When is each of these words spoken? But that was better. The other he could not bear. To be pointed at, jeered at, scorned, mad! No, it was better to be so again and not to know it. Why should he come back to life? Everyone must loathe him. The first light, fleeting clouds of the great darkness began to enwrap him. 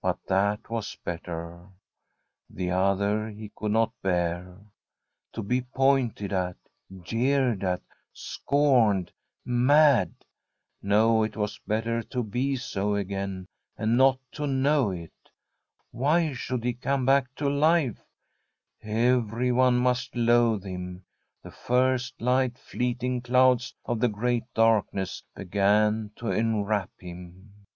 But 0.00 0.20
that 0.26 0.70
was 0.70 0.96
better. 1.04 1.68
The 2.48 2.70
other 2.70 3.28
he 3.28 3.50
could 3.54 3.72
not 3.72 3.92
bear. 4.00 4.56
To 5.34 5.42
be 5.42 5.60
pointed 5.60 6.32
at, 6.32 6.56
jeered 7.02 7.62
at, 7.62 7.82
scorned, 8.14 9.12
mad! 9.44 10.14
No, 10.80 11.22
it 11.24 11.36
was 11.36 11.60
better 11.66 12.02
to 12.04 12.22
be 12.22 12.56
so 12.56 12.94
again 12.94 13.44
and 13.76 13.98
not 13.98 14.18
to 14.32 14.46
know 14.46 14.92
it. 14.92 15.12
Why 15.90 16.32
should 16.32 16.64
he 16.64 16.72
come 16.72 17.04
back 17.04 17.34
to 17.34 17.50
life? 17.50 18.00
Everyone 18.80 19.76
must 19.76 20.16
loathe 20.16 20.64
him. 20.64 21.04
The 21.42 21.50
first 21.50 22.18
light, 22.22 22.56
fleeting 22.56 23.20
clouds 23.20 23.74
of 23.84 24.00
the 24.00 24.08
great 24.08 24.44
darkness 24.54 25.22
began 25.36 26.12
to 26.16 26.30
enwrap 26.32 26.88
him. 26.98 27.66